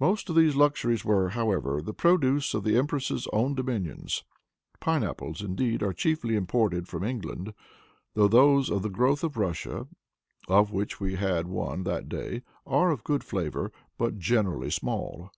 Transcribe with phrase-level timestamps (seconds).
[0.00, 4.24] Most of these luxuries were, however, the produce of the empress's own dominions.
[4.80, 7.54] Pineapples, indeed, are chiefly imported from England,
[8.14, 9.86] though those of the growth of Russia,
[10.48, 15.30] of which we had one that day, are of good flavor but generally small.